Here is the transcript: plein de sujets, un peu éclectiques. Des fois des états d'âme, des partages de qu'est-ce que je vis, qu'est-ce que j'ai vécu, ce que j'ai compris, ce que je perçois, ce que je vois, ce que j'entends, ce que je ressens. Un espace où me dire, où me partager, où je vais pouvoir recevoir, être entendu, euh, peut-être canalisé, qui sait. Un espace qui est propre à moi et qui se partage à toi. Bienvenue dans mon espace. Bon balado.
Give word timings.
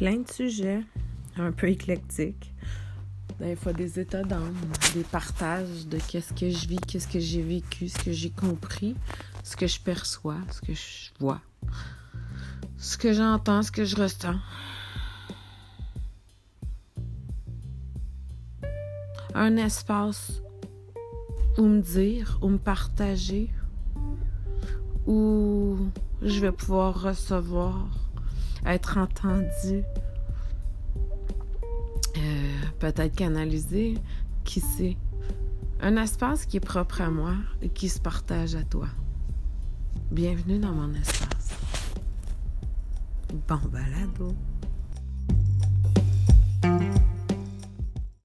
plein 0.00 0.20
de 0.20 0.32
sujets, 0.32 0.82
un 1.36 1.52
peu 1.52 1.68
éclectiques. 1.68 2.54
Des 3.38 3.54
fois 3.54 3.74
des 3.74 4.00
états 4.00 4.22
d'âme, 4.22 4.56
des 4.94 5.02
partages 5.02 5.86
de 5.88 5.98
qu'est-ce 5.98 6.32
que 6.32 6.48
je 6.48 6.66
vis, 6.66 6.78
qu'est-ce 6.78 7.06
que 7.06 7.20
j'ai 7.20 7.42
vécu, 7.42 7.90
ce 7.90 7.98
que 7.98 8.10
j'ai 8.10 8.30
compris, 8.30 8.96
ce 9.44 9.56
que 9.56 9.66
je 9.66 9.78
perçois, 9.78 10.38
ce 10.52 10.62
que 10.62 10.72
je 10.72 11.10
vois, 11.20 11.42
ce 12.78 12.96
que 12.96 13.12
j'entends, 13.12 13.62
ce 13.62 13.70
que 13.70 13.84
je 13.84 13.94
ressens. 13.96 14.38
Un 19.34 19.58
espace 19.58 20.40
où 21.58 21.66
me 21.66 21.82
dire, 21.82 22.38
où 22.40 22.48
me 22.48 22.56
partager, 22.56 23.50
où 25.06 25.76
je 26.22 26.40
vais 26.40 26.52
pouvoir 26.52 27.02
recevoir, 27.02 28.09
être 28.66 28.98
entendu, 28.98 29.82
euh, 32.16 32.60
peut-être 32.78 33.14
canalisé, 33.14 33.94
qui 34.44 34.60
sait. 34.60 34.96
Un 35.80 35.96
espace 35.96 36.44
qui 36.44 36.58
est 36.58 36.60
propre 36.60 37.00
à 37.00 37.10
moi 37.10 37.34
et 37.62 37.68
qui 37.68 37.88
se 37.88 38.00
partage 38.00 38.54
à 38.54 38.62
toi. 38.64 38.88
Bienvenue 40.10 40.58
dans 40.58 40.72
mon 40.72 40.92
espace. 40.94 41.56
Bon 43.48 43.60
balado. 43.70 44.34